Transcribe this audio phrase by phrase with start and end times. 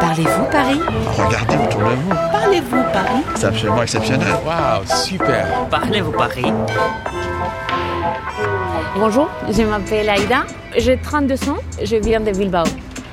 [0.00, 0.80] Parlez-vous Paris
[1.16, 2.10] Regardez autour de vous.
[2.32, 4.28] Parlez-vous Paris C'est absolument exceptionnel.
[4.46, 5.46] Waouh, super.
[5.70, 6.52] Parlez-vous Paris
[8.96, 10.44] Bonjour, je m'appelle Aïda,
[10.76, 12.64] j'ai 32 ans, je viens de Bilbao.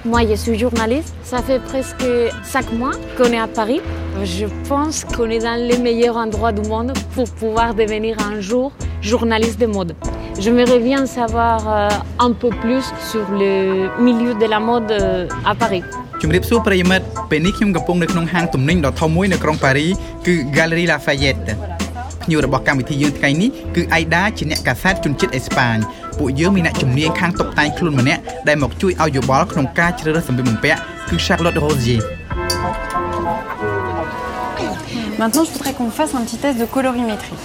[0.05, 1.13] Moi, je suis journaliste.
[1.23, 2.05] Ça fait presque
[2.44, 3.82] 5 mois qu'on est à Paris.
[4.24, 8.72] Je pense qu'on est dans les meilleurs endroits du monde pour pouvoir devenir un jour
[9.02, 9.96] journaliste de mode.
[10.40, 15.56] J'aimerais bien savoir euh, un peu plus sur le milieu de la mode euh, à
[15.56, 15.84] Paris.
[16.21, 19.88] ជំរាបសួរប្រិយមិត្តពេលនេះខ្ញុំកំពុងនៅក្នុងហាងទំនិញដ៏ធំមួយនៅក្រុងប៉ារី
[20.27, 21.52] គឺ Galerie Lafayette
[22.23, 25.77] ភ្ញៀវរបស់កម្មវិធីយើងថ្ងៃនេះគឺអៃដាជាអ្នកកាសែតជនជាតិអេស្ប៉ាញ
[26.17, 32.02] ពួកយើងមានអ្នកជំនាញខាងតុបតែងខ្លួនម្នាក់ដែលមកជួយឲ្យយោបល់ក្នុងការជ្រើសរើសសម្លៀកបំពាក់គឺ Charlotte Rosier
[35.20, 37.39] Maintenant, je voudrais qu'on fasse un petit test de colorimétrie.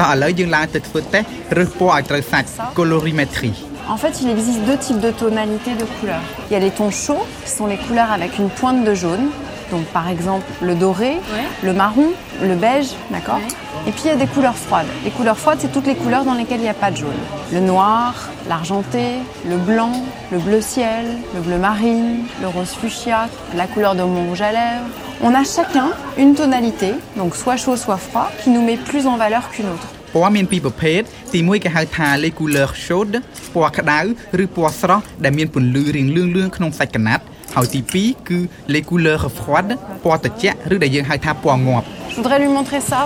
[0.00, 1.26] តោះឥឡូវយើងឡើងទៅធ្វើតេស្ត
[1.56, 2.48] រើសពណ៌ឲ្យត្រូវសាច់
[2.78, 3.56] colorimétrie
[3.88, 6.20] En fait, il existe deux types de tonalités de couleurs.
[6.50, 9.30] Il y a les tons chauds, qui sont les couleurs avec une pointe de jaune.
[9.70, 11.16] Donc, par exemple, le doré,
[11.62, 12.08] le marron,
[12.42, 13.40] le beige, d'accord
[13.86, 14.86] Et puis, il y a des couleurs froides.
[15.04, 17.10] Les couleurs froides, c'est toutes les couleurs dans lesquelles il n'y a pas de jaune.
[17.50, 19.92] Le noir, l'argenté, le blanc,
[20.32, 24.52] le bleu ciel, le bleu marine, le rose fuchsia, la couleur de mon rouge à
[24.52, 24.86] lèvres.
[25.22, 29.16] On a chacun une tonalité, donc soit chaud, soit froid, qui nous met plus en
[29.16, 29.88] valeur qu'une autre.
[30.13, 31.01] ពណ៌មានពីរប្រភេទ
[31.33, 33.17] ទី1គេហៅថា les couleurs chaudes
[33.53, 33.99] ពណ៌ក្តៅ
[34.43, 37.23] ឬពណ៌ស្រស់ដែលមានពន្លឺរៀងលឿងលឿងក្នុងសាច់កណាត់
[37.55, 38.39] ហើយទី2គឺ
[38.73, 39.73] les couleurs froides
[40.03, 42.99] ពណ៌ត្រជាក់ឬដែលយើងហៅថាពណ៌ងាប់ Je voudrais lui montrer ça.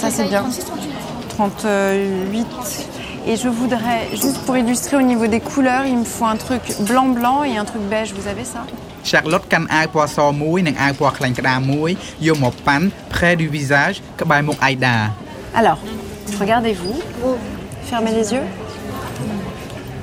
[0.00, 0.44] Ça, c'est bien.
[1.36, 2.46] 38.
[3.30, 6.62] Et je voudrais, juste pour illustrer au niveau des couleurs, il me faut un truc
[6.90, 8.10] blanc-blanc et un truc beige.
[8.18, 8.62] Vous avez ça
[9.10, 11.90] Charlotte កាន់អាវពណ៌សមួយនិងអាវពណ៌ខ្លាញ់ក្តារមួយ
[12.26, 14.96] យកមកប៉ាន់ près du visage ក្បែរមុខ Aïda
[15.55, 15.77] alors,
[16.39, 16.99] regardez-vous.
[17.85, 18.43] Fermez les yeux.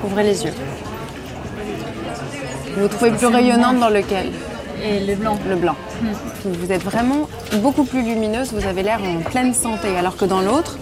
[0.03, 0.55] Ouvrez les yeux.
[2.75, 4.31] Vous vous trouvez plus rayonnante dans lequel
[4.83, 5.39] Et le blanc.
[5.47, 5.77] Le blanc.
[6.47, 7.29] Vous êtes vraiment
[7.61, 10.79] beaucoup plus lumineuse, vous avez l'air en pleine santé, alors que dans l'autre,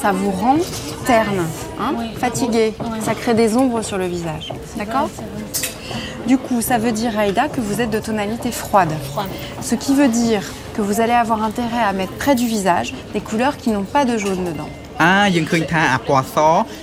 [0.00, 0.56] ça vous rend
[1.04, 1.44] terne,
[1.80, 2.74] hein, fatigué.
[3.00, 4.52] Ça crée des ombres sur le visage.
[4.78, 5.10] D'accord
[6.28, 8.92] Du coup, ça veut dire, Aïda, que vous êtes de tonalité froide.
[9.60, 10.44] Ce qui veut dire
[10.75, 14.03] que vous allez avoir intérêt à mettre près du visage des couleurs qui n'ont pas
[14.11, 14.71] de jaune dedans.
[15.03, 16.37] អាយើងឃើញថាអាពណ៌ស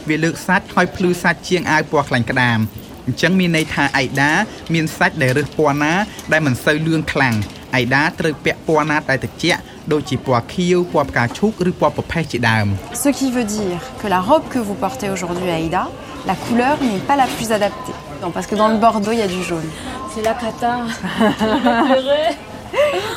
[0.09, 2.59] វាលើកសាច់ហើយភ្លឺសាច់ជាងអាវពណ៌ខ្លាញ់ក្តាម
[3.07, 4.33] អញ្ចឹងមានន័យថាអៃដា
[4.75, 5.95] មានសាច់ដែលរើសពណ៌ណា
[6.33, 7.35] ដែលមិនសូវលឿងខ្លាំង
[7.75, 9.61] អៃដាត្រូវពាក់ពណ៌ណាដែលត្រជាក់
[9.93, 12.67] ដូចជាពណ៌ខៀវពណ៌ផ្កាឈូកឬពណ៌ប្រផេះជាដើម
[13.05, 15.83] Ce qui veut dire que la robe que vous portez aujourd'hui, Aïda,
[16.31, 17.97] la couleur n'est pas la plus adaptée.
[18.23, 19.69] Non, parce que dans le bordeaux, il y a du jaune.
[20.13, 20.73] C'est la cata.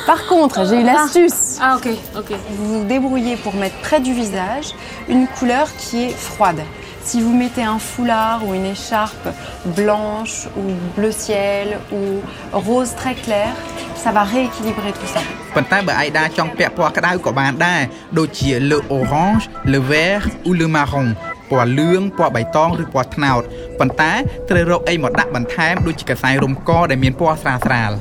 [0.06, 1.58] Par contre, j'ai une astuce.
[1.60, 2.30] Ah, ok, ok.
[2.56, 4.68] Vous vous débrouillez pour mettre près du visage
[5.08, 6.62] une couleur qui est froide.
[7.08, 9.28] Si vous mettez un foulard ou une écharpe
[9.64, 10.64] blanche ou
[10.96, 12.02] bleu ciel ou
[12.52, 13.50] rose très clair,
[13.96, 15.22] ça va rééquilibrer tout ça.
[15.56, 17.82] ប៉ុន្តែបើអៃដាចង់ពាក់ពណ៌ក្តៅក៏បានដែរ
[18.18, 21.08] ដូចជា le orange le vert ou le marron
[21.50, 23.42] ពណ៌លឿងពណ៌បៃតងឬពណ៌ត្នោត
[23.78, 24.12] ប៉ុន្តែ
[24.50, 27.92] ត្រូវរកអីមកដាក់បន្ថែមដូចជាកសែងរុំកដែលមានពណ៌ស្រាលស្រាល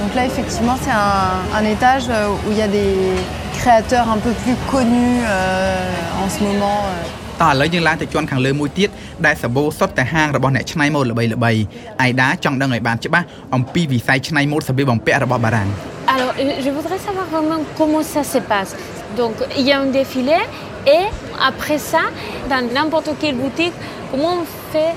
[0.00, 1.24] Donc là, effectivement, c'est un,
[1.60, 2.92] un étage euh, où il y a des
[3.58, 6.80] créateurs un peu plus connus euh, en ce moment.
[6.90, 7.04] euh.
[7.42, 8.88] តោះឥឡូវយើងឡើងទៅជាន់ខាងលើមួយទៀត
[9.26, 11.60] ដែលសាបូសុទ្ធតែហាងរបស់អ្នកច្នៃម៉ូដល្បីល្បីៗ
[12.02, 15.68] អៃដាចង់ដឹងឲ្យបានច្បាស់អំពីវិស័យច្នៃម៉ូដសម្លៀកបំពាក់របស់បារាំង
[16.14, 18.72] Alors, euh, je voudrais savoir vraiment comment ça se passe.
[19.20, 20.38] Donc, il y a un défilé
[20.98, 21.04] et
[21.50, 22.02] après ça,
[22.52, 23.76] dans n'importe quelle boutique,
[24.10, 24.94] comment on fait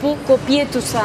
[0.00, 1.04] pour copier tout ça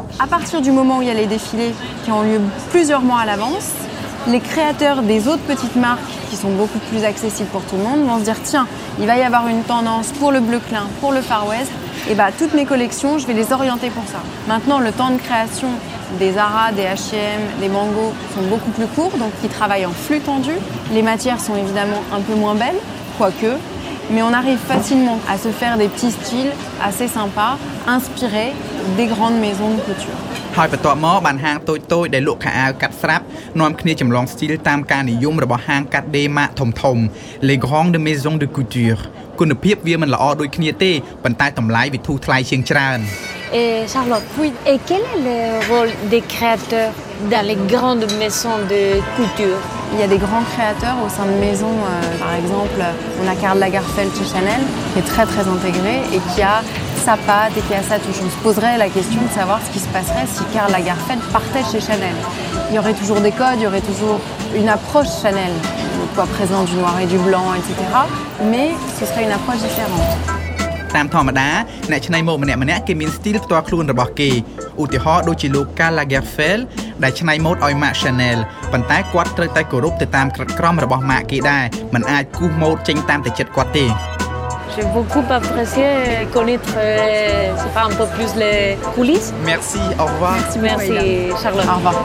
[0.19, 1.73] À partir du moment où il y a les défilés
[2.03, 3.71] qui ont lieu plusieurs mois à l'avance,
[4.27, 5.99] les créateurs des autres petites marques
[6.29, 8.67] qui sont beaucoup plus accessibles pour tout le monde vont se dire tiens,
[8.99, 11.71] il va y avoir une tendance pour le bleu clin, pour le Far West,
[12.09, 14.19] et bah toutes mes collections, je vais les orienter pour ça.
[14.47, 15.69] Maintenant, le temps de création
[16.19, 20.19] des Zara, des H&M, des Mango sont beaucoup plus courts, donc ils travaillent en flux
[20.19, 20.51] tendu.
[20.93, 22.79] Les matières sont évidemment un peu moins belles,
[23.17, 23.57] quoique,
[24.09, 27.57] mais on arrive facilement à se faire des petits styles assez sympas,
[27.87, 28.53] inspirés
[28.97, 30.19] des grandes maisons de couture.
[30.57, 33.25] ហើយបន្ទាប់មកបានហាងតូចតូចៗដែលលក់ខោអាវកាត់ស្រាប់
[33.59, 37.01] នាំគ្នាចម្លងស្ទីលតាមការនិយមរបស់ហាងកាត់ដេរម៉ាកធំធំៗ
[37.47, 39.01] Les grandes maisons de couture
[39.39, 40.91] គុណភាពវាមិនល្អដូចគ្នាទេ
[41.23, 42.99] ប៉ុន្តែតម្លៃវាធូរថ្លៃជាងច្រើន
[43.53, 44.53] Et Charlotte, Oui.
[44.65, 46.91] et quel est le rôle des créateurs
[47.29, 49.57] dans les grandes maisons de couture
[49.93, 51.67] Il y a des grands créateurs au sein de maisons.
[51.67, 52.79] euh, par exemple,
[53.21, 54.61] on a Karl Lagerfeld chez Chanel,
[54.93, 56.61] qui est très très intégré et qui a
[57.03, 58.21] sa patte et qui a sa touche.
[58.25, 61.65] On se poserait la question de savoir ce qui se passerait si Karl Lagerfeld partait
[61.69, 62.15] chez Chanel.
[62.69, 64.21] Il y aurait toujours des codes, il y aurait toujours
[64.55, 65.51] une approche Chanel,
[65.99, 67.75] le poids présent du noir et du blanc, etc.
[68.45, 70.40] Mais ce serait une approche différente.
[70.95, 71.49] តាមធម្មតា
[71.91, 74.29] អ្នកច្នៃម៉ូដម្នាក់ៗគេមានស្ទីលផ្ទាល់ខ្លួនរបស់គេ
[74.81, 76.61] ឧទាហរណ៍ដូចជាលោក Karl Lagerfeld
[77.03, 78.39] ដែលច្នៃម៉ូដឲ្យ Marc Chanel
[78.71, 83.87] ប៉ុន្តែគាត់ត្រូវតែគោរពទៅតាមក្រឹតក្រមរបស់ Marc គេដែរមិនអាចគូសម៉ូដចេញតាមតែចិត្តគាត់ទេ
[84.75, 85.87] J'ai beaucoup apprécié
[86.35, 89.29] connaître, euh, je sais pas, un peu plus les coulisses.
[89.51, 90.37] Merci au revoir
[90.69, 90.97] Merci
[91.41, 91.67] Charlotte.
[91.73, 91.95] Au revoir.